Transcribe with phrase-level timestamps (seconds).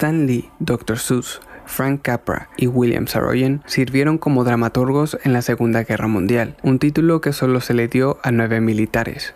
[0.00, 0.98] Stan Lee, Dr.
[0.98, 6.78] Seuss, Frank Capra y William Saroyan sirvieron como dramaturgos en la Segunda Guerra Mundial, un
[6.78, 9.34] título que solo se le dio a nueve militares.